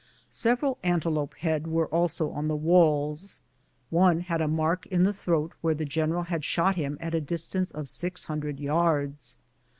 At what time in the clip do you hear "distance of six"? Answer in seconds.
7.21-8.25